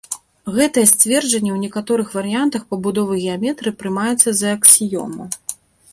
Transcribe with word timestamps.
Гэтае 0.53 0.83
сцверджанне 0.91 1.51
ў 1.53 1.57
некаторых 1.65 2.07
варыянтах 2.19 2.65
пабудовы 2.73 3.13
геаметрыі 3.27 3.77
прымаецца 3.85 4.29
за 4.41 4.47
аксіёму. 4.59 5.23